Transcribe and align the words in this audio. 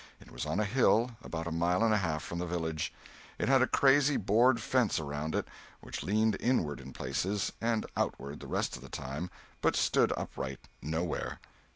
It 0.19 0.31
was 0.31 0.47
on 0.47 0.59
a 0.59 0.65
hill, 0.65 1.11
about 1.21 1.45
a 1.45 1.51
mile 1.51 1.83
and 1.83 1.93
a 1.93 1.97
half 1.97 2.23
from 2.23 2.39
the 2.39 2.47
village. 2.47 2.91
It 3.37 3.47
had 3.47 3.61
a 3.61 3.67
crazy 3.67 4.17
board 4.17 4.59
fence 4.59 4.99
around 4.99 5.35
it, 5.35 5.47
which 5.79 6.01
leaned 6.01 6.37
inward 6.39 6.79
in 6.79 6.91
places, 6.91 7.51
and 7.61 7.85
outward 7.95 8.39
the 8.39 8.47
rest 8.47 8.75
of 8.75 8.81
the 8.81 8.89
time, 8.89 9.29
but 9.61 9.75
stood 9.75 10.11
upright 10.17 10.61
nowhere. 10.81 11.39